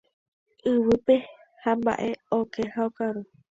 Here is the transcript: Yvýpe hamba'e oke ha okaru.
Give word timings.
Yvýpe 0.73 1.15
hamba'e 1.63 2.09
oke 2.39 2.61
ha 2.73 2.81
okaru. 2.89 3.21